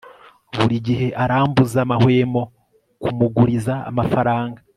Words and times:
buri 0.55 0.75
gihe 0.87 1.07
arambuza 1.23 1.77
amahwemo 1.85 2.41
kumuguriza 3.01 3.73
amafaranga 3.89 4.59